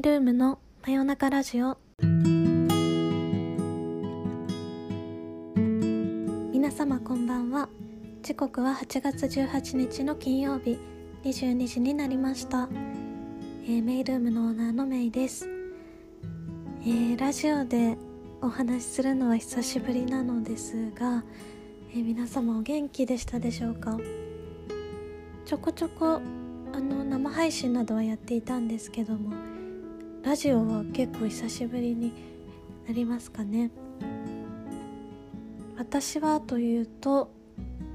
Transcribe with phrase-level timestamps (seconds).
[0.00, 1.76] イルームの真夜中ラジオ。
[6.50, 7.68] 皆様こんばんは。
[8.22, 10.78] 時刻は8月18日の金曜日。
[11.22, 12.70] 22時になりました、
[13.64, 15.46] えー、メイルームのオーナーのメイです、
[16.80, 17.98] えー、ラジオで
[18.40, 21.22] お話しするのは久しぶりなのですが、
[21.92, 23.98] えー、皆様お元気でしたでしょうか？
[25.44, 26.22] ちょこちょこ
[26.72, 29.59] あの生配信などはやっていたんですけども
[30.22, 32.12] ラジオは結構久しぶりに
[32.86, 33.70] なりますかね。
[35.78, 37.32] 私はというと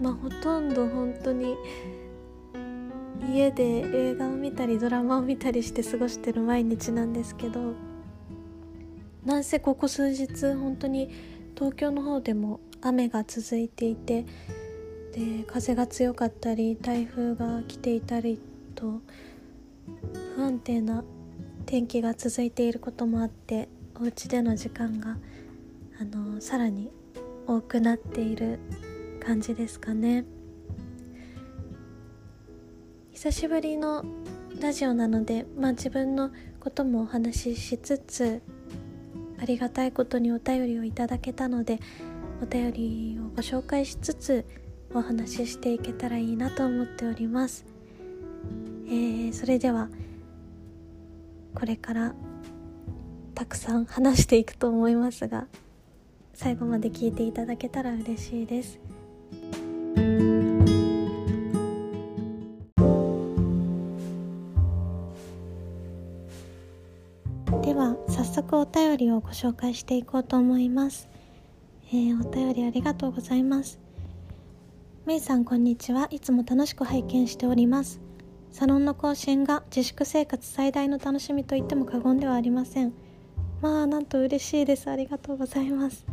[0.02, 1.56] まあほとんど本当に
[3.32, 7.74] 家で映画を見たりドラマを見たりして過ごしてる毎日なんですけど
[9.24, 11.10] なんせここ数日本当に
[11.56, 14.26] 東京の方でも雨が続いていて
[15.14, 18.40] で風が強かったり台風が来ていたり
[18.74, 19.02] と
[20.36, 21.04] 不安定な
[21.66, 23.70] 天気が続いていることもあって
[24.00, 25.18] お家での時間が
[26.00, 26.92] あのさらに
[27.48, 28.60] 多くなっている
[29.20, 30.26] 感じですかね。
[33.14, 34.06] 久しぶりの
[34.62, 38.42] ラジオなのでまあ自分のこともお話ししつつ
[39.42, 41.80] ありがたいことにお便りをいただけたので
[42.44, 44.46] お便りをご紹介しつつ
[44.94, 47.66] お話ししていけたらいいなと思っております。
[48.88, 49.90] えー、それでは
[51.56, 52.14] これから
[53.34, 55.48] たくさん話していくと思いますが
[56.34, 58.80] 最後まで聞いていただけたら嬉しいです。
[67.64, 71.10] では早速お便りをご紹介していこうと思います、
[71.90, 73.80] えー、お便りありがとうございます。
[75.06, 76.08] めいさんこんにちは。
[76.12, 78.05] いつも楽しく拝見しております。
[78.56, 82.94] サロンの更新が自粛生活最大の楽しみと言っても過言ではありません。
[83.62, 84.90] まあなんと嬉しいです。
[84.90, 86.06] ありがとうございます。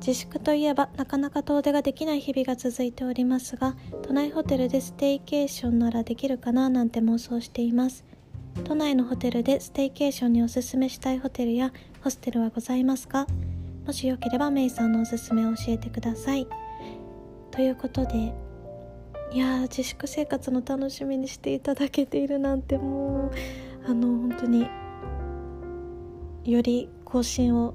[0.00, 8.04] 自粛といえばなかなか遠出ができない日々が続いておりますが都内ホテルでステイケーションならできるかななんて妄想しています。
[8.64, 11.72] 都内のホテルでステイケーションにおすすめしたいホテルや
[12.02, 13.26] ホステルはございますか？
[13.86, 16.46] もしよければメイさんのおすすめを教えてください。
[17.50, 18.34] ということで
[19.32, 23.30] いや自粛生活の楽しみにしていただけているなんても
[23.86, 24.68] うあの本当に
[26.44, 27.74] より更新を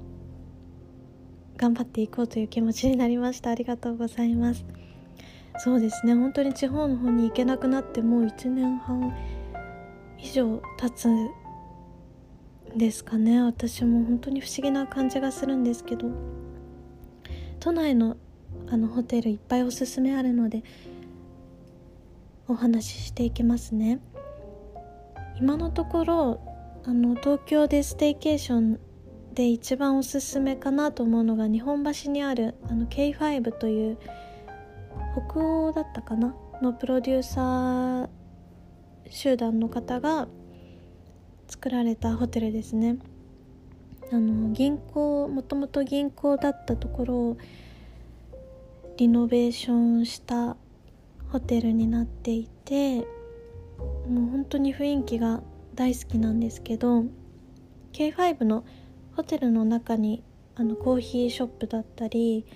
[1.56, 3.50] 頑張っていこうという気持ちになりました。
[3.50, 4.66] ありがとうございます。
[5.58, 6.14] そうですね。
[6.14, 9.16] 本当に地方の方に行けなくなってもう1年半
[10.18, 11.30] 以上経つん
[12.76, 13.40] ですかね。
[13.40, 16.10] 私も本当に不思議な感じがするんですけど
[17.60, 18.18] 都内の
[18.68, 20.62] あのホテルいっぱいおすすめあるので
[22.48, 24.00] お話ししていきますね。
[25.38, 26.40] 今のところ
[26.84, 28.80] あの東京でステイケーション
[29.34, 33.98] で一番おすすめかなと思うのが日本橋にあるあの K5 という
[35.30, 36.34] 北欧だったかな？
[36.62, 38.08] のプロデューサー
[39.10, 40.26] 集団の方が
[41.48, 42.96] 作られたホテルですね。
[44.12, 47.36] あの銀行もともと銀行だったところを
[48.96, 50.56] リノベーションした
[51.30, 53.06] ホテルになっていてもう
[54.30, 55.42] 本当に雰囲気が
[55.74, 57.04] 大好きなんですけど
[57.92, 58.64] K5 の
[59.16, 60.22] ホテルの中に
[60.54, 62.46] あのコーヒーショップだったり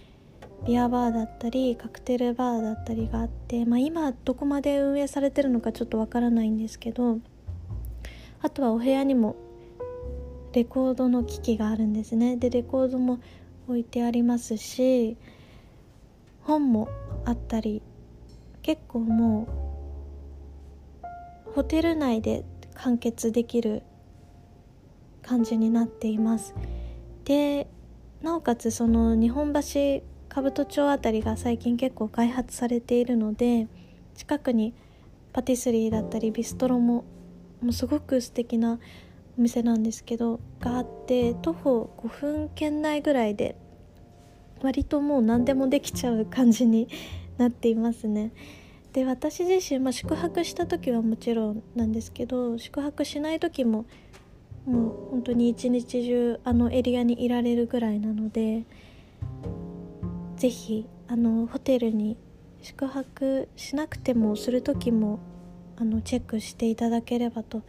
[0.66, 7.18] ビアバーだったりカクテルバーだったりがあって、まあ、今どこまで運営されてるのかちょっとわからないんですけど
[8.42, 9.36] あとはお部屋にも
[10.52, 12.36] レコードの機器があるんですね。
[12.36, 13.20] でレコードも
[13.68, 15.16] 置いてありますし
[16.42, 16.88] 本も
[17.24, 17.82] あったり
[18.62, 19.48] 結構も
[21.48, 22.44] うホテル内で
[22.74, 23.82] 完結できる
[25.22, 26.54] 感じになっています。
[27.24, 27.68] で
[28.22, 33.66] なおかつその日本橋兜町辺りが最近結構開発されているので
[34.14, 34.74] 近くに
[35.32, 37.04] パティスリーだったりビストロも
[37.60, 38.78] もうすごく素敵な
[39.38, 43.56] お店なんですけどがあって徒歩5分圏内ぐらいで
[44.62, 46.88] 割ともう何でもできちゃう感じに
[47.40, 48.32] なっていますね。
[48.92, 53.86] で私自身、まあ、宿泊した時はもちろんなんですけど宿泊しない時も
[54.66, 58.64] もう本当に一日中あのエリアにいられるぐらいなので
[60.36, 62.16] 是非あのホテルに
[62.62, 65.20] 宿泊しなくてもする時も
[65.76, 67.62] あのチェックしていただければと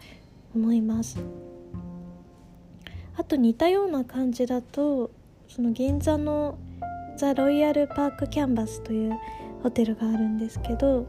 [0.55, 1.23] 思います
[3.15, 5.11] あと似たような感じだと
[5.47, 6.57] その銀座の
[7.17, 9.11] ザ・ロイヤル・パーク・キャンバスという
[9.63, 11.05] ホテルがあるんですけど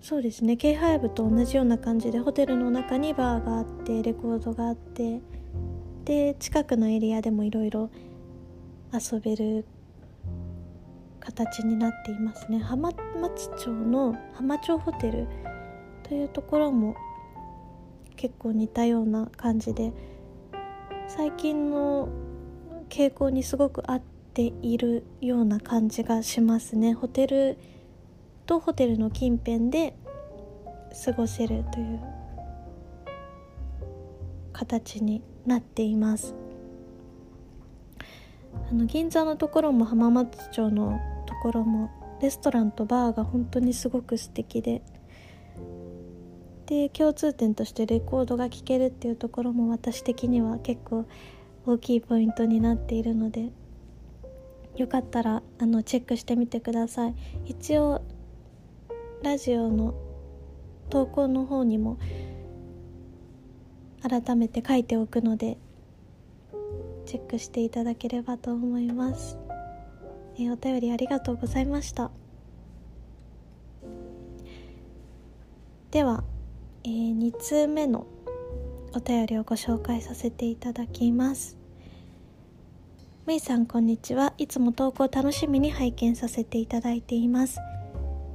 [0.00, 5.20] そうですね K5 と同じような感じでホテルの中にバーがあってレコードがあって
[6.04, 7.90] で近くのエリアでもいろいろ
[8.92, 9.66] 遊べる
[11.20, 12.58] 形になっていますね。
[12.58, 15.26] 浜松町の浜町ホテル
[16.04, 16.96] というところも
[18.16, 19.92] 結構似たような感じで
[21.06, 22.08] 最近の
[22.88, 24.02] 傾向にすごく合っ
[24.38, 26.94] ているような感じがしますね。
[26.94, 27.58] ホテル
[28.46, 29.96] とホテルの近辺で
[31.04, 32.00] 過ごせるという
[34.52, 36.36] 形になっています。
[38.70, 41.90] あの銀座のところも浜松町のところも
[42.22, 44.82] レストランとバーが本当にすごく素敵で。
[46.66, 51.06] で共通点としてレコードが聴けるっていうところも私的には結構
[51.66, 53.50] 大きいポイントになっているので
[54.78, 57.14] よかったらあのチェックしてみてください。
[57.46, 58.02] 一応
[59.22, 59.94] ラジオの
[60.90, 61.98] 投稿の方にも
[64.02, 65.58] 改めて書いておくので
[67.04, 69.38] チェックしていただければと思います、
[70.36, 72.10] えー、お便りありがとうございました。
[75.90, 76.22] では、
[76.84, 78.06] えー、2通目の
[78.94, 81.57] お便りをご紹介させていただきます。
[83.28, 84.32] めいさんこんにちは。
[84.38, 87.60] いつも投稿楽しみに拝見させていただいています。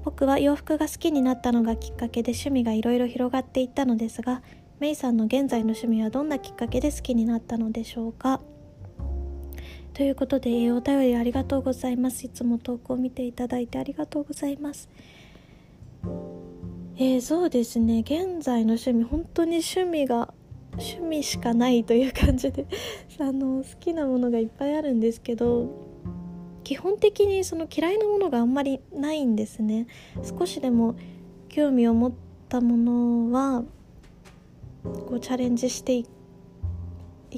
[0.05, 4.43] 僕は洋服が好きになったのがきっかけで趣味がいろいろ広がっていったのですが
[4.79, 8.39] メイさんの現在の趣味はどんなきっかけで好きになったのでしょうか。
[9.95, 12.27] ということで、えお便りありがとうございます。
[12.27, 14.89] いつも投稿を見ていただいてありがとうございます。
[16.97, 18.01] えー、そうですね。
[18.01, 20.35] 現在の趣味本当に趣味が
[20.73, 22.65] 趣味しかないという感じで
[23.19, 25.69] あの好きなものがいっぱいあるんですけど
[26.63, 29.87] 基本的にその嫌いなものがあんまりないんですね。
[30.23, 30.95] 少しでも
[31.49, 32.13] 興味を持っ
[32.49, 33.63] たものは
[34.83, 36.05] こうチャレンジしてい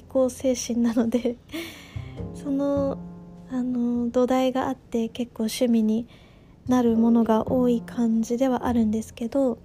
[0.08, 1.38] こう精神なので
[2.34, 2.98] その
[3.50, 6.08] あの土台があって結構趣味に
[6.68, 9.58] なるものが多い感じではあるんですけど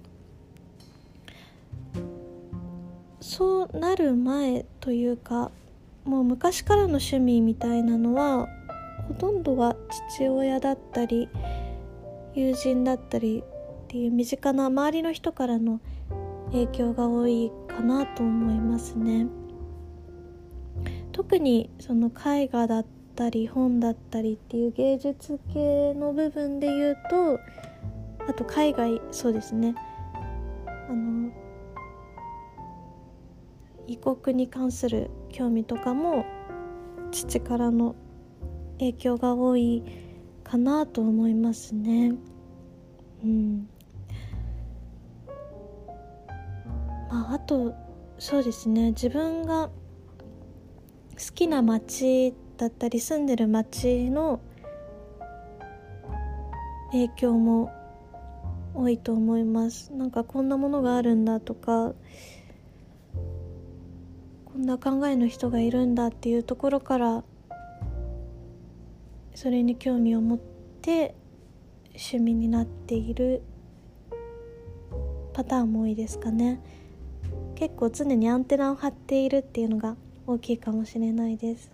[3.19, 5.51] そうなる前というか
[6.03, 8.47] もう昔からの趣味みたいなのは
[9.07, 9.75] ほとんどは
[10.15, 11.29] 父親だったり
[12.33, 15.81] 友人だったりっていう身近な周りの人からの
[16.51, 19.27] 影響が多いかなと思いますね。
[21.11, 27.39] 特にその絵画だったり本だったりっていう芸術系の部分で言うと
[28.27, 29.75] あと海外そうですね。
[30.65, 31.31] あの
[33.91, 36.25] 異国に関する興味とかも
[37.11, 37.93] 父からの
[38.79, 39.83] 影響が多い
[40.45, 42.13] かなと思いますね。
[43.21, 43.67] うん、
[47.09, 47.73] まあ、あと
[48.17, 48.91] そうですね。
[48.91, 49.73] 自分が好
[51.35, 54.39] きな街だったり住んでる街の
[56.93, 57.69] 影響も
[58.73, 59.91] 多いと思います。
[59.91, 61.93] なんかこんなものがあるんだとか
[64.53, 67.23] こんな考えの人がいるんだっていうところから
[69.33, 70.39] それに興味を持っ
[70.81, 71.15] て
[71.89, 73.43] 趣味になっている
[75.33, 76.61] パターンも多いですかね。
[77.55, 79.95] 結構常にアンテナを張っているっていうのが
[80.27, 81.71] 大きいかもしれないです、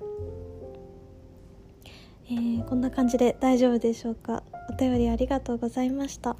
[2.30, 4.44] えー、こんな感じで大丈夫でしょうか。
[4.70, 6.36] お便りありがとうございました。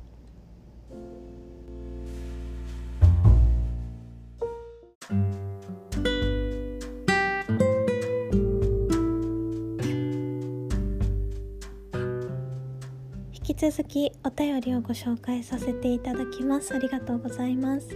[13.60, 16.76] 続きお便りをご紹介させていただきます。
[16.76, 17.88] ありがとうございます。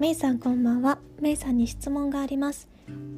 [0.00, 0.98] メイさんこんばんは。
[1.20, 2.66] メイさんに質問があります。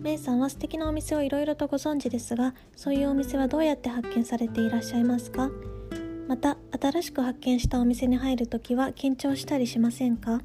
[0.03, 5.51] メイさんは素敵なお店をいろいろとご存知ですがそういうお店はどうやって発見されていらっしゃいますか？
[6.29, 10.43] また新しく発見したお店に入るときは緊張したりしませんか？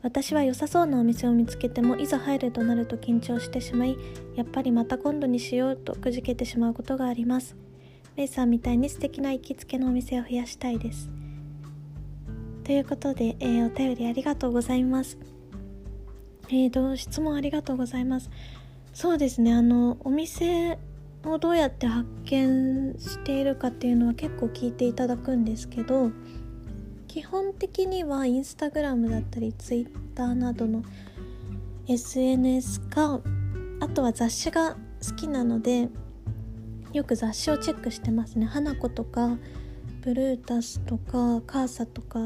[0.00, 3.98] 私は良さそうなお店を見つけてもいざ入るとなると緊張してしまい
[4.34, 7.54] やっぱりまた今度にしようとくじけてしまうことがあります。
[8.16, 11.10] レイさんみたいに素敵な行きつけのお店を増やしたいです。
[12.64, 15.18] ということで、えー、お便りありがとうございます。
[16.48, 18.30] えーと質問ありがとうございます。
[18.92, 20.78] そうですねあのお店
[21.24, 26.10] をどうやって発見しているかっていうのは結構聞いていただくんですけど
[27.08, 30.82] 基本的にはインスタグラムだったりツイッターなどの
[31.88, 33.20] SNS か
[33.80, 34.76] あとは雑誌が
[35.06, 35.88] 好きなので
[36.92, 38.46] よく雑誌をチェックしてますね。
[38.46, 39.38] 花子とか
[40.02, 42.20] ブルータスとかカーサとか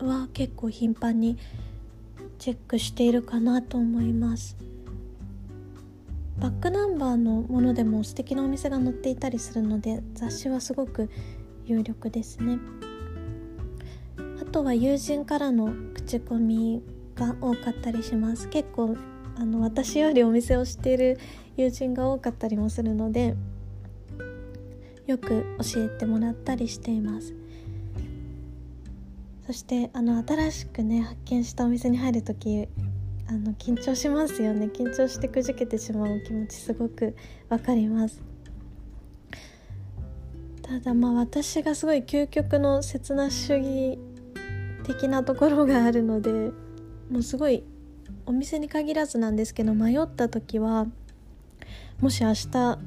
[0.00, 1.36] は結構頻繁に
[2.38, 4.56] チェックしているかなと思います。
[6.38, 11.10] バックナンバーのものでも素敵なお店が載っていたりするので雑誌はすごく
[11.66, 12.58] 有力ですね。
[14.40, 16.82] あとは友人からの口コミ
[17.14, 18.48] が多かったりします。
[18.48, 18.96] 結構
[19.36, 21.18] あの私よりお店を知っている
[21.56, 23.34] 友人が多かったりもするので
[25.06, 25.44] よく
[25.74, 27.34] 教えてもらったりしています。
[29.46, 32.68] そしてあの新しくね発見したお店に入る時
[33.28, 34.66] あの緊張しますよね。
[34.66, 37.16] 緊張してくじけてしまう気持ちすごく
[37.48, 38.22] わかります。
[40.62, 43.98] ただまあ私がすごい究極の切な主義
[44.84, 46.30] 的なところがあるので
[47.10, 47.62] もうすごい
[48.24, 50.86] お店に限らずなんですけど迷った時は
[52.02, 52.78] もし明日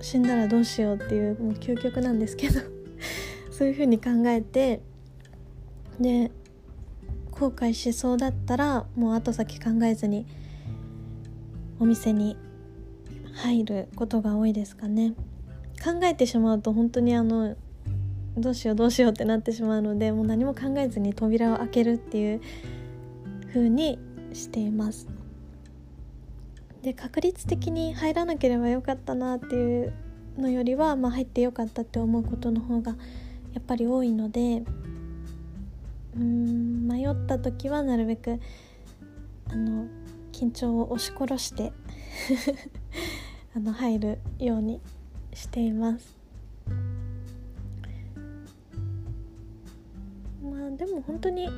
[0.00, 2.60] 死んだらどうしようっていうもう究極なんですけど
[3.50, 4.80] そういうふうに考えて
[6.00, 6.30] で
[7.32, 10.24] 後悔しそうだったらもう後先考えずに
[11.80, 12.36] お店に
[13.32, 15.14] 入ることが多いですかね。
[15.82, 17.56] 考えてしまうと本当にあの
[18.36, 22.40] どうしようどうしようってなってしまうのでもう何も考えずに扉を開けるっていう
[23.48, 23.98] 風に
[24.32, 25.19] しています。
[26.82, 29.92] で確率的に入らなければよかったなっていう
[30.38, 32.92] のよりは、まあ、入ってよかったって思うことの方が
[33.52, 34.62] やっぱり多いので
[36.16, 38.40] うん迷った時はなるべく
[39.50, 39.86] あの
[40.32, 41.72] 緊張を押し殺して
[43.54, 44.80] あの入るように
[45.34, 46.16] しています。
[50.42, 51.48] まあでも本当に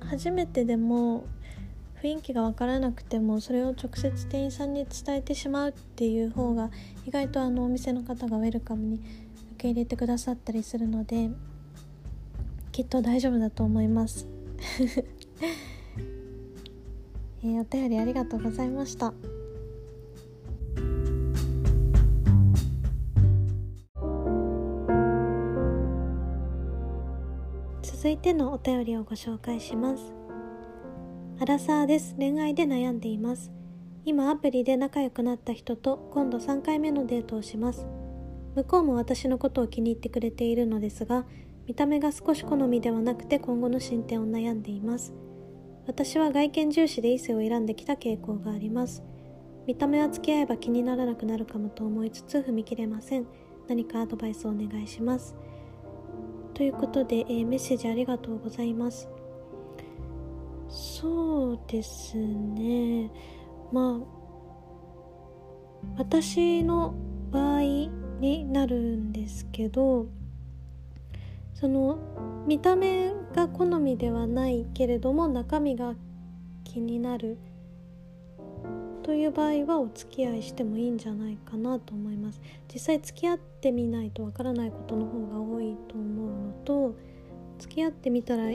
[0.00, 1.24] 初めてでも
[2.02, 6.70] 雰囲気が分からなくてもそれを直接店員さんに伝えてしまうっていう方が
[7.06, 9.04] 意外とあのお店の方がウェルカムに受
[9.58, 11.30] け入れてくださったりするので
[12.72, 14.26] きっと大丈夫だと思います。
[17.42, 19.12] えー、お便りありがとうございました。
[27.82, 30.19] 続いてのお便りをご紹介します。
[31.40, 32.14] アラサーです。
[32.18, 33.50] 恋愛で悩んでいます。
[34.04, 37.86] 今アプリで仲良くなった人と今度3回目のデートをします。
[38.56, 41.24] 向こうも私のことを気に入ってくれているのですが
[41.66, 45.14] 見た目が少し好みではなくて今後の進展を悩んでいます。
[45.86, 49.02] 私は外見重視で異性を選んできた傾向があります。
[49.66, 53.26] 見た目は付き合えば気にならなくなるかもと思いつつ踏み切れません。
[53.66, 55.34] 何かアドバイスをお願いします。
[56.52, 59.08] ということで、えー、メッセージありがとうございます。
[60.70, 63.10] そうですね。
[63.72, 64.20] まあ
[65.96, 66.94] 私の
[67.30, 67.60] 場合
[68.20, 70.06] になるんですけど
[71.54, 71.98] その
[72.46, 75.94] 見た目が好みではないけれども中身が
[76.64, 77.38] 気になる
[79.02, 82.40] という場合はお付き合いしてもいいんじゃないかなと思います。
[82.72, 86.94] 実際付き合ってみないとわからないことの方が多いと思うのと
[87.58, 88.50] 付き合ってみたら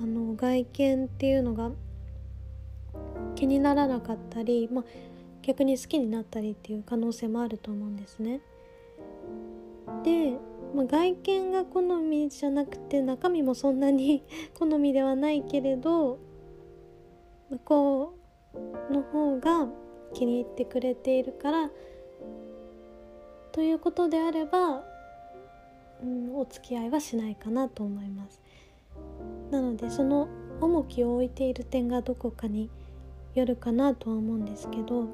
[0.00, 1.70] あの外見っていうのが
[3.34, 4.84] 気にならなかったり、まあ、
[5.42, 8.40] 逆に好きになったりっていう可能性もあると思うんですね。
[10.04, 10.38] で
[10.74, 14.22] まあ、外見が好みじゃなくて中身もそんなに
[14.58, 16.18] 好みではないけれど
[17.48, 18.12] 向こ
[18.90, 19.68] うの方が
[20.12, 21.70] 気に入ってくれているから
[23.52, 24.84] ということであれば、
[26.02, 28.42] うん、お付き合いはしないかなと思います
[29.50, 30.28] なのでその
[30.60, 32.70] 重きを置いている点がどこかに
[33.34, 35.08] よるかなとは思うんですけど、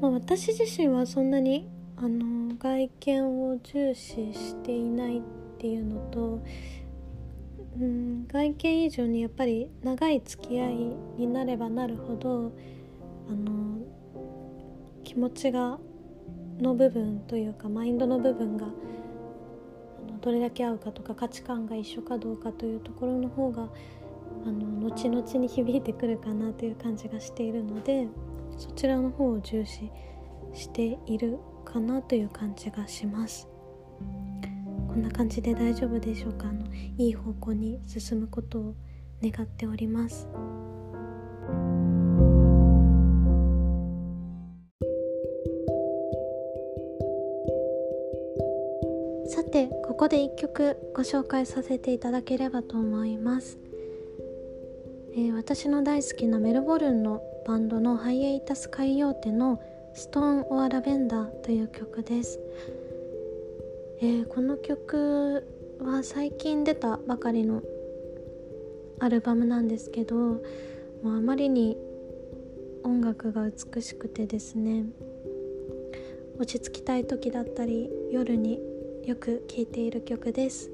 [0.00, 5.22] まあ、私自身はそんなにあの外見を重視していないっ
[5.58, 6.42] ていうのと、
[7.80, 10.74] うん、外見以上にやっぱり長い付き合い
[11.18, 12.52] になればなるほど
[13.28, 13.78] あの
[15.04, 15.78] 気持ちが
[16.60, 18.66] の部分というかマインドの部分が
[20.22, 23.68] どれだけ合うかとか価値観が一緒かどうかというところの方が
[24.46, 28.06] あの後々に響いてくるかなという感じがしているので
[28.56, 29.90] そちらの方を重視
[30.54, 33.48] しているかなという感じがします。
[34.88, 36.48] こんな感じで大丈夫でしょうか？
[36.48, 36.66] あの
[36.98, 38.74] いい方向に進むことを
[39.22, 40.28] 願っております。
[49.92, 53.58] ここで1曲ご紹介させていただければと思います、
[55.12, 59.60] えー、私の大好きなメルボルンのバンドのハイエイタス海洋手の
[59.92, 62.40] 「ストーン・オア・ラベンダー」という曲です、
[64.00, 65.44] えー、この曲
[65.78, 67.62] は最近出たばかりの
[68.98, 70.40] アルバムなんですけども
[71.04, 71.76] うあまりに
[72.82, 74.86] 音楽が美しくてですね
[76.38, 78.71] 落ち着きたい時だったり夜に
[79.04, 80.71] よく聴いている曲です。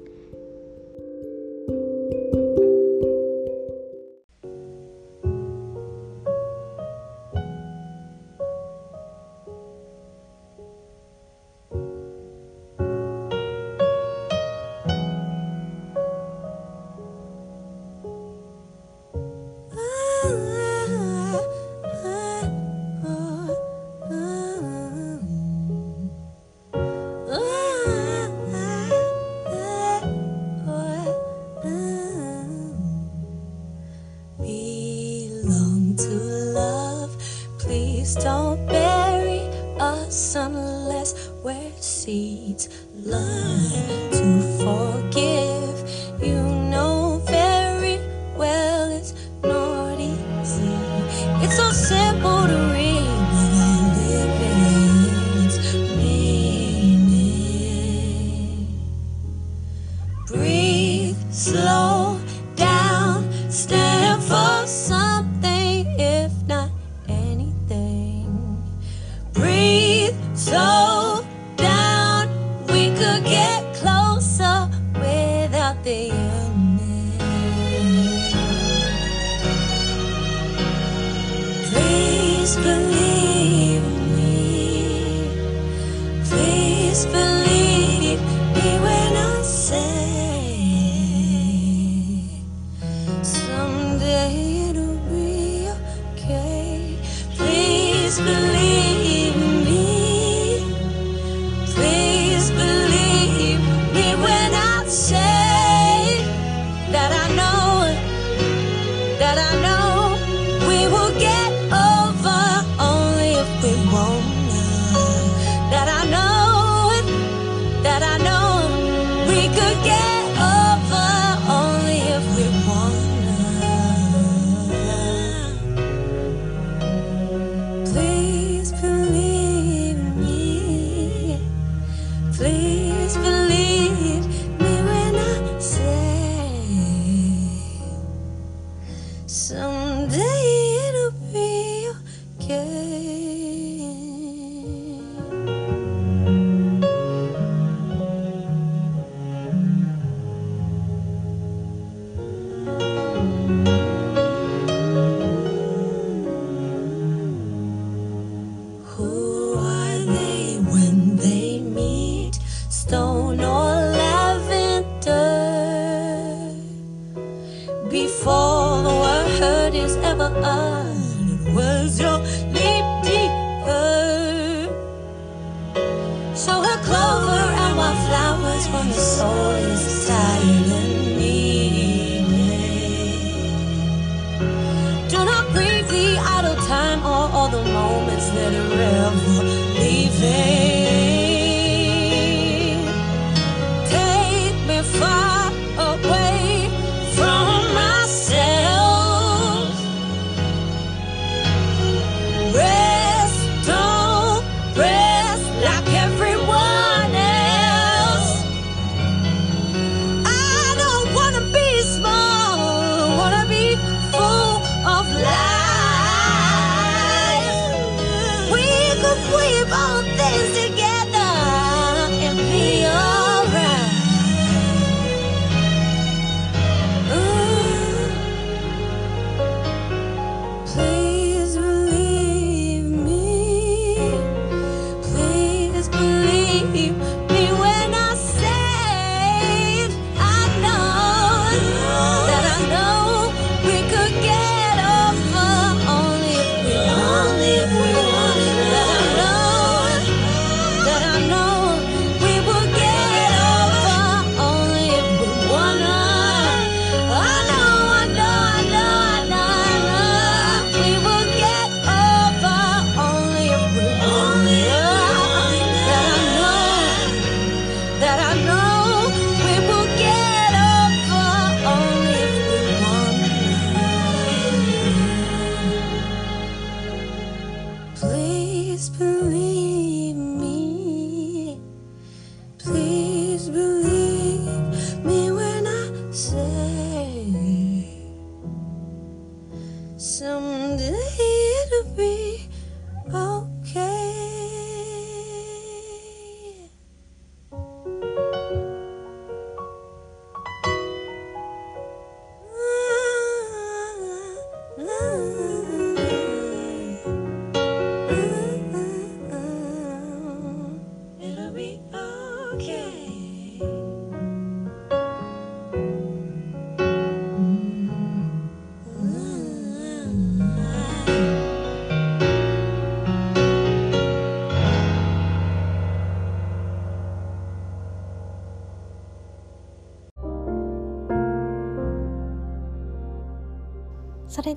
[43.05, 43.38] love.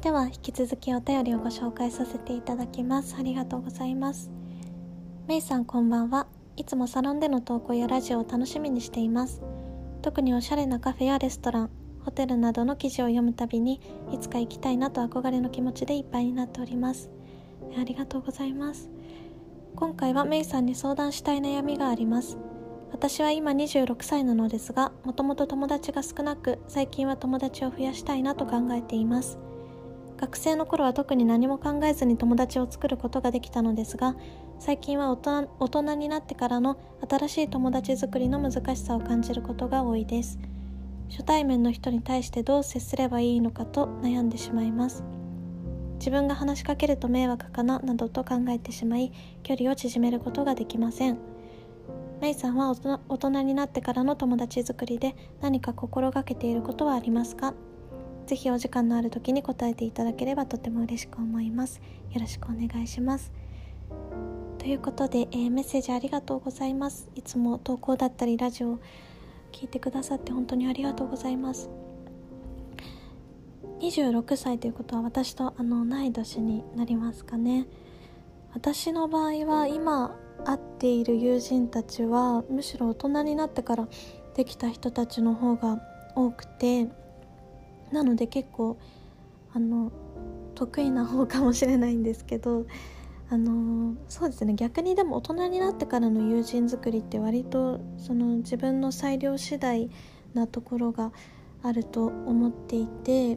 [0.02, 3.14] では引き続きお便りをご紹介させていただきます。
[3.16, 4.32] ありがとうございます。
[5.28, 6.26] メイさんこんばんは。
[6.56, 9.44] いつもサロンでの投稿やラジオを楽しみにしています。
[10.02, 11.70] 特におしゃれなカフェやレストラン
[12.04, 17.08] ホテルなどの記事を読むたびにいつか行きたいなと憧れの気持ちでいっぱいになっております。
[17.78, 18.90] ありがとうございます。
[19.76, 22.38] 今回はメイさんに相談したい悩みがあります。
[22.90, 29.38] 私は今26歳なのですがもともと友達が少なく最近は友達を増やしたいなと考えています。
[30.22, 34.14] 学生の頃は特に何も考えずに友達を作ることができたのですが
[34.60, 35.16] 最近は大
[35.68, 36.78] 人になってからの
[37.10, 40.38] 新しい友達作りの難しさを感じることが多いです。
[41.10, 45.02] 初対面の人に対してどう接すればいいのかと悩んでしまいます。
[45.98, 51.18] 自分が話しかけると迷惑かななどと考えてしまい距離を縮めることができません。
[52.20, 52.72] メイさんは
[53.08, 57.54] 大人になってからの友達作りで何か心がけていることはありますか？
[58.32, 61.82] ぜひお時間のある時に答えていただければとても嬉しく思います。
[62.14, 63.30] よろしくお願いします。
[64.56, 67.10] ということで、えーメッセージありがとうございます。
[67.14, 68.78] いつも投稿だったりラジオを
[69.52, 71.68] 聞いてくださって本当にありがとうございます。
[73.80, 77.66] 26歳ということは私とあの同い年になりますかね。
[78.54, 83.88] 私の場合は今会っている友人たちはむしろ大人になってから
[84.32, 85.82] できた人たちの方が
[86.16, 86.88] 多くて
[87.92, 88.78] なので結構
[89.54, 89.92] あの
[90.54, 92.66] 得意な方かもしれないんですけど
[93.30, 99.90] あのそうですね逆にでも大人になってからの友人作りって割とその自分の裁量次第
[100.34, 101.12] なところが
[101.62, 103.36] あると思っていて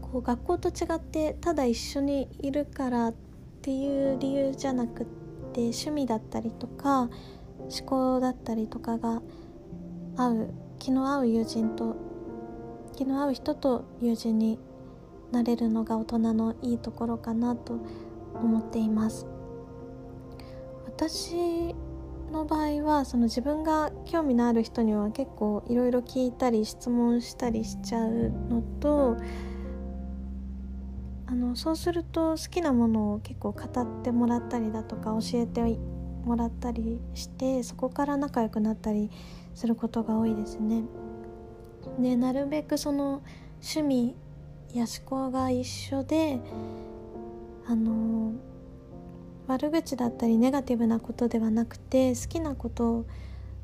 [0.00, 3.14] こう学校と違ってただ一緒にいるからっ
[3.62, 5.06] ていう理由じゃなくっ
[5.52, 7.10] て趣味だったりとか思
[7.86, 9.22] 考だったりとかが
[10.16, 11.96] 合う気の合う友人と
[12.94, 14.58] 気の合う人と友人に
[15.32, 17.78] なれるのが大人のいいところかなと
[18.34, 19.26] 思っています
[20.86, 21.74] 私
[22.30, 29.16] の場合はその自分が興味のある人には結構いろいろ聞いたり質問したりしちゃうのと
[31.26, 35.62] あのそうすると好きなものを結構語ってもらったりだとか教えて
[36.24, 39.10] もらったりしてそこから仲良くなったり
[39.54, 40.84] することが多いですね。
[41.98, 43.22] でなるべくその
[43.60, 44.14] 趣味
[44.72, 46.40] や思考が一緒で
[47.66, 48.32] あの
[49.46, 53.06] 悪口だったりネガティブなことではなくて好きなことを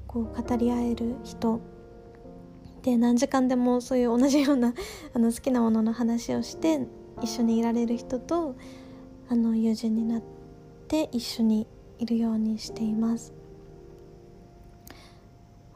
[0.06, 1.60] こう語り合える人
[2.82, 4.74] で何時間でもそういう同じような
[5.14, 6.86] あの好きなものの話をして
[7.22, 8.54] 一緒にいられる人と
[9.28, 10.22] あの友人になっ
[10.88, 11.66] て一緒に
[11.98, 13.39] いるようにしています。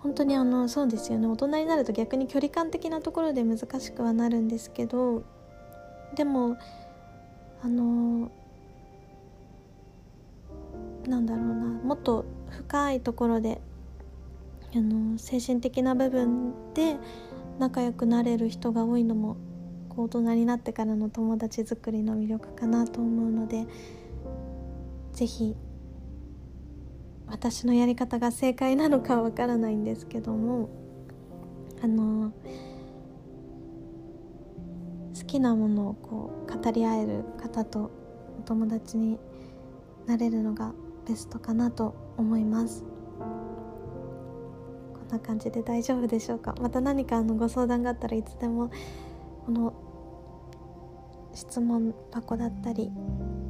[0.05, 1.27] 本当にあのそうですよね。
[1.27, 5.25] 大人になると逆に距離感的なところで難しくはなるんですけど
[6.15, 6.59] でも
[7.63, 8.31] あの
[11.09, 13.63] なんだろうなもっと深いところで
[14.75, 16.99] あの精神的な部分で
[17.59, 19.39] 仲良くなれる人が多いのも
[19.97, 23.65] 大人になってからの友達作りの魅力かなと思うので
[25.15, 25.57] 是非
[27.27, 30.69] 私のやり方が正解なのかわからないんですけども
[31.83, 32.33] あの
[35.19, 37.91] 好きなものをこう語り合える方と
[38.39, 39.19] お友達に
[40.07, 40.73] なれるのが
[41.09, 42.83] ベストかなと思います。
[44.93, 46.55] こんな感じで大丈夫でしょうか？
[46.61, 48.71] また何かあのご相談があったらいつでも
[49.47, 49.75] この
[51.35, 52.91] 質問箱だったり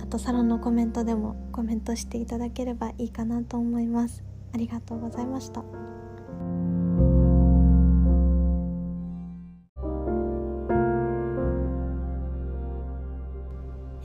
[0.02, 4.22] あとサロンのコメントでもコメントしていただければいいかなと思います。
[4.52, 5.64] ありがとうございました。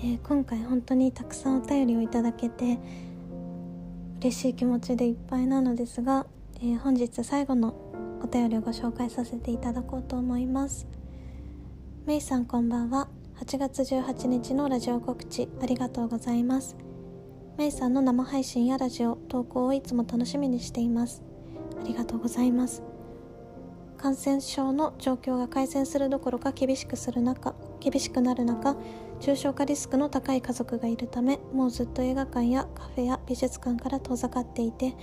[0.01, 2.79] えー今回本当にたくさんお便りをいただけて
[4.21, 6.25] 嬉しい気持ちでいっぱいなのですが、
[6.61, 7.75] えー本日最後の
[8.23, 10.87] お便りをご紹介させていただこうと思います。
[12.05, 13.18] メイさんこんばんは。
[13.39, 16.75] 8月18日のラジオ告知ありがとうございます。
[17.57, 21.23] メイさんの生配信やラジオ投稿をいつも楽しみにしています。
[21.81, 22.83] ありがとうございます。
[23.97, 28.75] 感染症の状況が改善するどころか厳しくする中厳しくなる中
[29.21, 34.95] 重症化リスクの高い家族がいるためもうずっと映画館やカフェや美術館から遠ざかっていて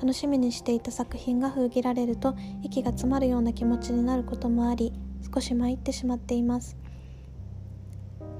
[0.00, 4.92] 楽しみにしていた作品が封切られると息が詰まるような気持ちになることもあり
[5.32, 6.79] 少し参ってしまっています。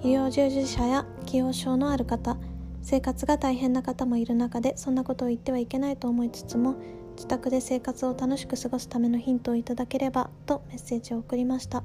[0.02, 2.38] 医療従事者や既往症のある方
[2.82, 6.76] 生活が大変な方もいる中でそんなことを言ってはいけないと思いつつも
[7.16, 11.84] 自宅で生活を楽しく過ごすためのヒントをいただければとメッセージを送りました。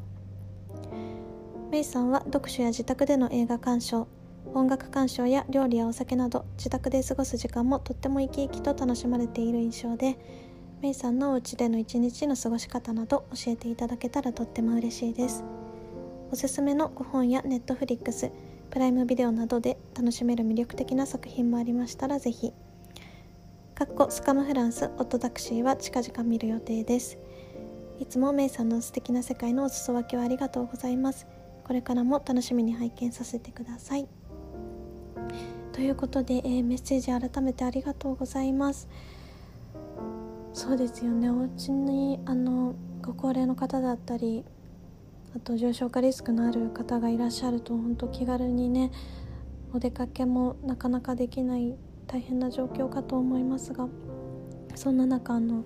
[1.72, 4.08] メイさんは読書や自宅での映画鑑賞
[4.54, 10.18] 音楽鑑賞や料理やお酒など自宅で過ごす時間もとっても生き生きと楽しまれている印象で
[10.82, 15.44] メイさんのお家での一日の過ごし方など教えていただけたらとっても嬉しいです。
[16.36, 18.30] おすすめの5本やネットフリックス
[18.70, 22.52] プライムビデオなどで楽しめる魅力的な作品もありましたらぜひ。
[23.74, 27.18] かっこスカムフランスオットタクシーは近々見る予定です。
[28.02, 31.26] いつもメイさんの素敵な世界のお裾分けをありがとうございます。
[31.64, 34.06] これからも楽しみに拝見させてください。
[35.72, 38.90] ということで、えー、メッセージ改めてありがとうございます。
[40.52, 41.30] そうですよね。
[41.30, 44.44] お家にあのご高齢の方だったり
[45.36, 48.92] あと重症化リスクのある方がいらっしゃると本当気軽にね
[49.74, 51.76] お出かけもなかなかできない
[52.08, 53.90] 大変な状況かと思いますが
[54.76, 55.66] そんな中あの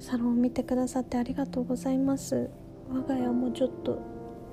[0.00, 2.50] サロンを見てくださってありがとうございます。
[2.90, 4.00] 我が家もちょっと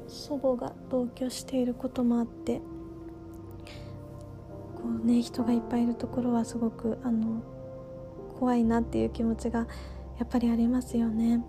[0.07, 2.59] 祖母が同居していることもあって
[4.75, 7.43] こうね人がいっぱいいるところはすごくあの
[8.39, 9.67] 怖いなっていう気持ちが
[10.19, 11.43] やっぱりありますよね。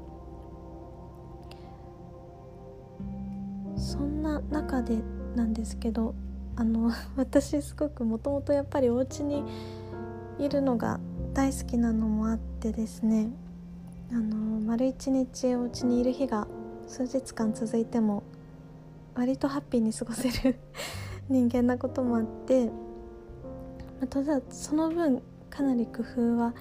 [4.51, 4.99] 中で
[5.35, 6.15] なんですけど
[6.57, 9.45] あの 私すごくもともとやっぱりお家に
[10.39, 11.01] いるのが
[11.33, 13.31] 大好きなのもあってですね。
[14.13, 16.47] あの丸一日お家にいる日が
[16.87, 18.23] 数日間続いても
[19.15, 20.57] 割とハッピーに過ごせる
[21.29, 22.71] 人間なこともあって、
[24.01, 26.55] ま、ただその分かなり工夫は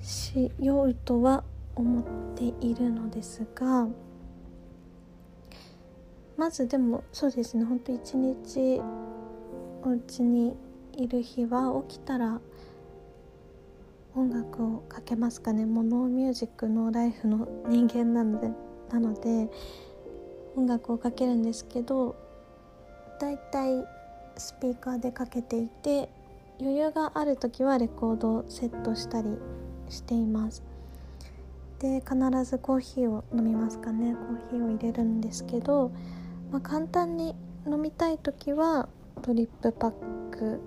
[0.00, 1.44] しようとは
[1.74, 2.02] 思っ
[2.34, 3.88] ているのですが
[6.36, 8.80] まずでもそうですねほんと一日
[9.82, 10.56] お家に
[10.96, 12.40] いる日は起きたら
[14.14, 15.66] 音楽をかけますかね。
[15.66, 18.50] もうノーミュージックのライフの人間なので
[18.90, 19.50] なので
[20.56, 22.16] 音楽をかけるんですけど
[23.20, 23.84] だいたい
[24.38, 26.08] スピーカーでかけていて
[26.60, 29.28] 余裕がある時はレコードをセットしたり
[29.88, 30.62] しています。
[31.78, 34.14] で必ずコーヒーを飲みますかね。
[34.14, 35.92] コーヒーを入れるんですけど、
[36.56, 37.34] まあ、簡単に
[37.66, 38.88] 飲みたい時は
[39.20, 39.92] ドリップパッ
[40.30, 40.58] ク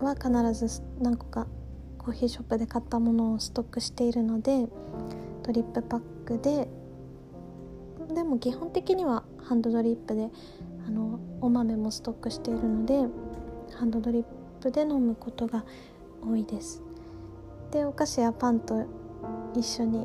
[0.00, 1.46] は必ず何個か
[1.96, 4.66] コーヒーショップで買ったものをストックしているので
[5.44, 6.66] ドリップパックで
[8.12, 10.28] でも基本的にはハンドドリップで
[10.88, 12.94] あのお豆もストックしているので
[13.76, 14.24] ハンドドリッ
[14.60, 15.64] プで飲むことが
[16.20, 16.82] 多いです。
[17.70, 18.84] でお菓子やパンと
[19.54, 20.04] 一緒に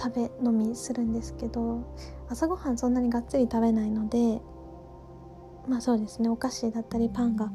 [0.00, 1.84] 食べ飲みするんですけど
[2.28, 4.40] 朝ごはんそんなにがっつり食べないので
[5.68, 7.52] まあそうですねお菓子だったりパンが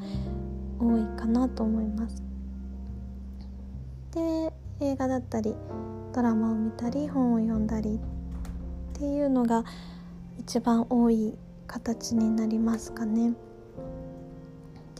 [0.79, 2.23] 多いかなと思います
[4.11, 5.55] で映画だったり
[6.13, 7.99] ドラマを見たり本を読んだり
[8.95, 9.65] っていうのが
[10.37, 11.33] 一番多い
[11.67, 13.33] 形になりますかね。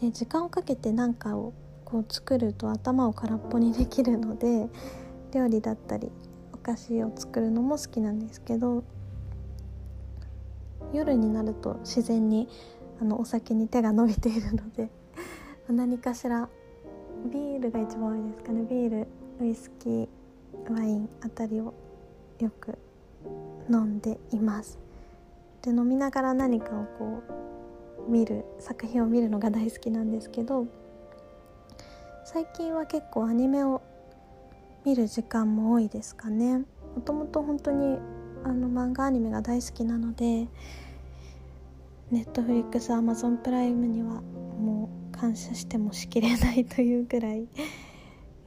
[0.00, 1.54] で時間をかけて何かを
[1.84, 4.68] こう作ると頭を空っぽにできるので
[5.32, 6.10] 料理だったり
[6.66, 8.82] 菓子を作るのも好きなんですけど
[10.92, 12.48] 夜になると自然に
[13.00, 14.90] あのお酒に手が伸びているので
[15.70, 16.48] 何かしら
[17.30, 18.62] ビールが一番多いですかね。
[18.68, 19.06] ビール
[19.40, 20.08] ウイスキー
[20.72, 21.72] ワインあたりを
[22.40, 22.78] よく
[23.70, 24.78] 飲んでいます。
[25.62, 27.22] で飲みながら何かをこ
[28.08, 30.66] う見る作品を見るのが大好きなんですけど
[32.24, 33.82] 最近は結構アニメを
[34.86, 36.58] 見る時間も多いですかね。
[36.94, 37.98] もともと本当に
[38.44, 40.46] あの漫画アニメが大好きなので
[42.12, 47.48] ネットフリックスアマゾンプライムにはもう感謝してもしきれないというぐらい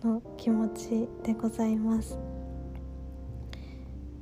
[0.02, 2.18] の気持ちでございます。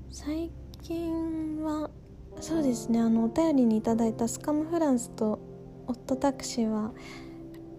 [0.10, 0.50] 最
[0.82, 1.92] 近は
[2.40, 3.00] そうですね。
[3.00, 5.40] あのお便りにいただいたスカムフランスと
[5.86, 6.94] オットタクシーは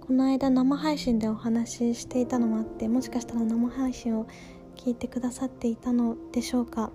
[0.09, 4.27] この間生配信でお話ししていたのもあってもしかしたら生配信を
[4.75, 6.91] 聞いてくださっていたのでしょうか。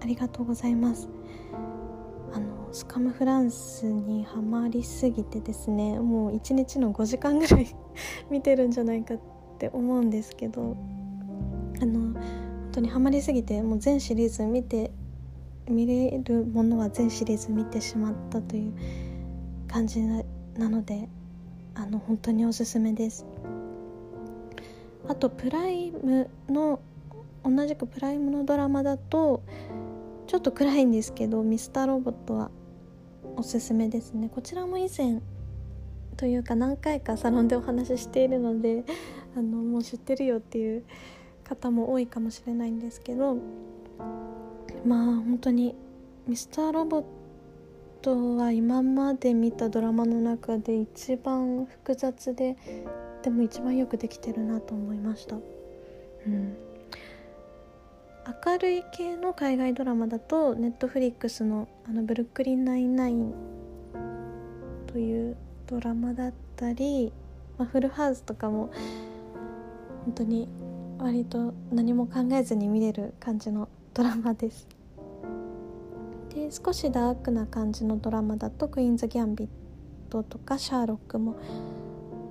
[0.00, 1.10] ありがとうございます。
[2.32, 7.76] あのツカムフランスにはまりすぎてですねもう1日の5時間ぐらい
[8.30, 9.20] 見てるんじゃないかっ
[9.58, 10.78] て思うんですけど
[11.82, 14.90] あの本当にはまりすぎてもう全シリーズ見て
[15.68, 18.72] 見れるものは全シリーズ見てしまったという
[19.68, 21.10] 感じなので
[21.76, 23.26] あの本当におすすめです。
[25.08, 26.80] あとプライムの
[27.44, 29.42] 同じくプライムのドラマだと
[30.26, 32.50] ちょっと暗いんですけどミスターロボットは
[33.36, 34.28] おすすめですね。
[34.34, 35.20] こちらも以前
[36.16, 38.84] というか何回かサロンでお話ししているので
[39.36, 40.84] あのもう知ってるよっていう
[41.44, 43.36] 方も多いかもしれないんですけど
[44.84, 45.76] まあ本当に
[46.26, 47.04] ミスターロボッ
[48.06, 52.56] トは今まで見たドラマの中で一番複雑で
[53.24, 55.34] でも一番よくできてるなと思いました。
[55.34, 56.56] うん
[58.44, 63.32] 明るい系の海外ドラマだとネットフリックスの「あのブルックリン99」
[64.86, 67.12] というドラマだったり、
[67.58, 68.70] まあ、フルハウスとかも
[70.04, 70.48] 本当に
[70.98, 74.75] 割と何も考えずに見れる感じのドラマです。
[76.36, 79.48] で少しダークな感じのドラマだと「クイーンズ・ギャンビッ
[80.10, 81.36] ト」とか「シャーロック」も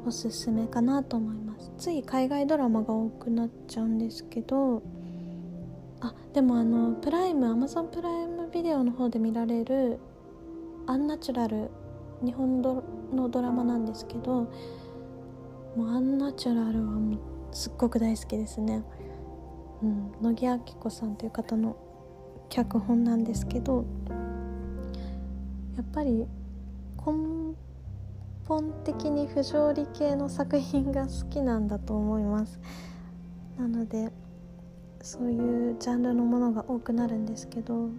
[0.06, 1.72] おすすめかなと思います。
[1.80, 4.84] つい海外ドラマが多くなっちゃうんですけど
[6.02, 9.98] あでもあのプライムアマゾンプライムビデオの方で見られる
[10.86, 11.72] 「アンナチュラル」
[12.24, 12.84] 日本の
[13.30, 14.48] ドラマなんですけど
[15.76, 17.20] もうアンナチュラルはもう
[17.52, 18.84] すっごく大好きですね。
[19.82, 21.76] うん、乃木明子さんという方の
[22.56, 23.84] 脚本なんですけど
[25.76, 26.26] やっぱり
[27.06, 27.54] 根
[28.48, 32.62] 本的に不条理系の作品が好きなんだと思います。
[33.58, 34.10] なので
[35.02, 37.89] そういうジャンルのものが多くなるんですけど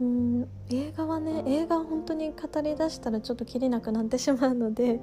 [0.00, 5.00] うん映画はね映画は本当に語りだしたらちょっと切れなくなってしまうので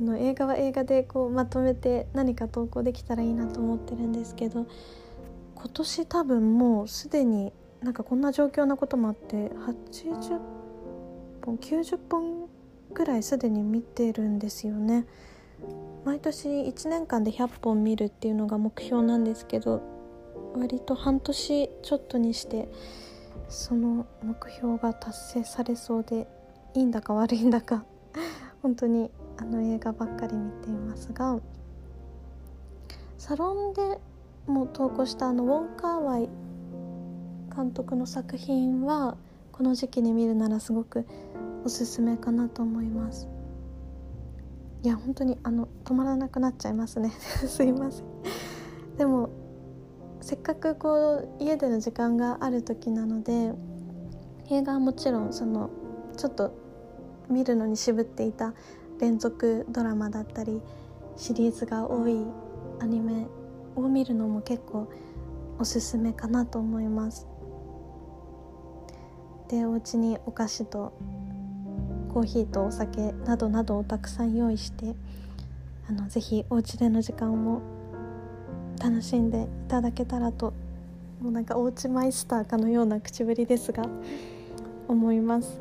[0.00, 4.66] あの映画は映画でこうまとめて何か投稿できたらいいなと思ってるんですけど
[5.62, 10.40] 今年多分もうすでになんかこんな状況なこともあって80
[11.44, 12.48] 本90本
[12.92, 15.06] ぐらいすでに見てるんですよね。
[16.04, 19.82] 毎年1年間で100本見るっていうのが目標なんですけど
[20.56, 22.68] 割と半年ちょっとにして
[23.48, 26.26] その目標が達成されそうで
[26.74, 27.84] いいんだか悪いんだか
[28.62, 31.38] 本当にあの映画ばっかり見ていますが
[33.16, 34.00] サロンで
[34.46, 36.28] も投稿したあのウォン・カーワイ
[37.54, 39.16] 監督の作品は
[39.52, 41.06] この時期に見るならすごく
[41.64, 43.28] おすすめかなと思います。
[44.82, 47.10] いや本当にあの止まらなくなっちゃいますね。
[47.46, 48.06] すいません。
[48.96, 49.28] でも
[50.20, 53.52] せっかくこう家での時間がある時なので
[54.50, 55.70] 映画はもちろんその
[56.16, 56.52] ちょっと
[57.28, 58.54] 見るのに渋っていた
[58.98, 60.60] 連続ドラマだったり
[61.16, 62.24] シリーズが多い
[62.80, 63.26] アニメ
[63.76, 64.88] を見るのも結構
[65.58, 67.26] おすすめかなと思います。
[69.48, 70.92] でお家にお菓子と
[72.12, 74.94] コーヒーとお酒などなどをたくさん用意して
[75.88, 77.60] あのぜひお家での時間を
[78.80, 80.54] 楽しんでいただけたらと
[81.20, 83.84] もうなんかおうちマイスターかのような口ぶりですが
[84.88, 85.60] 思います、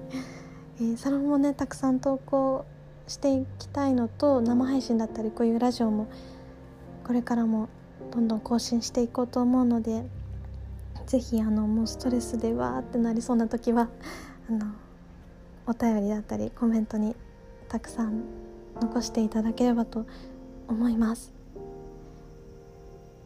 [0.79, 2.65] えー、サロンもねたくさん投稿
[3.07, 6.07] していきたいのと生配信だったりこういうラジオも
[7.03, 7.69] これからも
[8.11, 10.03] どんどん更新していこうと思うので
[11.05, 13.89] ぜひあのもうストレスでわーってなりそうな時は
[14.49, 14.65] あの
[15.65, 17.15] お便りだったりコメントに
[17.69, 18.23] たくさん
[18.79, 20.05] 残していただければと
[20.67, 21.33] 思います。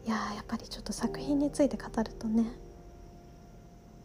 [0.04, 2.44] いややっぱりちょっと作品について語るとね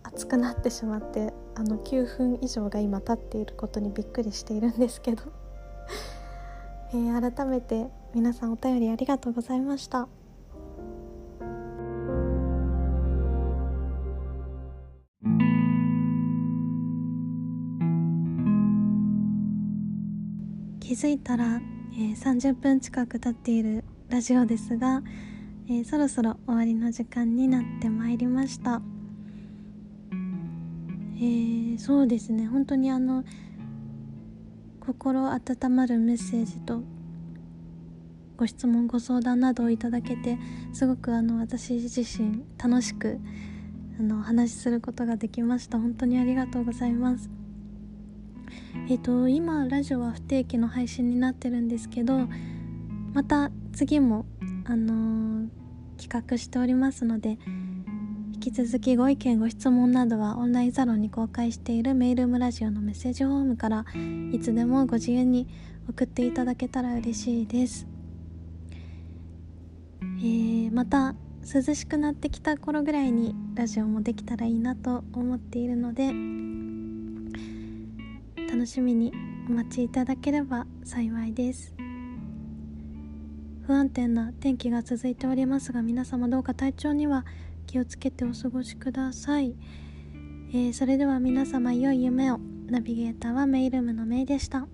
[0.04, 5.24] 熱くなってしまってあの9分以上が今経っていることにびっくりしているんですけど、
[6.94, 10.08] えー、改めて皆さんお便りありがとうございました。
[20.92, 21.62] 気づいたら、
[21.94, 25.02] えー、30分近く経っているラジオですが、
[25.70, 28.82] えー、そろそろ終わりの時間になってまいりました。
[30.12, 32.46] えー、そうですね。
[32.46, 33.24] 本当にあの
[34.82, 35.40] 心温
[35.70, 36.82] まるメッセージと
[38.36, 40.38] ご質問ご相談などをいただけて
[40.74, 43.18] すごくあの私自身楽しく
[43.98, 45.80] あのお話しすることができました。
[45.80, 47.41] 本当にありがとうございます。
[48.90, 52.28] えっ、と今ラジオは不定期の配信になってるんですけど
[53.14, 54.26] また次も
[54.66, 55.62] あのー
[56.02, 57.38] 企画しておりますので
[58.34, 63.86] 引き続きご意見ご質問などはオンラインサロンに公開しているメールムラジオのメッセージフォームから
[64.32, 65.48] いつでもご自由に
[65.88, 67.86] 送っていただけたら嬉しいです、
[70.02, 76.12] えーまた涼しくなってきた頃ぐらいにラジオもできたらいいなと思っているので
[78.52, 79.14] 楽しみに
[79.48, 81.74] お待ちいただければ幸いです。
[83.66, 87.26] 不安定な天気が続いておりますが皆様どうか体調には
[87.66, 89.56] 気をつけてお過ごしください、
[90.50, 92.40] えー、それでは皆様良い夢を。
[92.68, 94.68] ナビゲーターはメイルームのメイでした。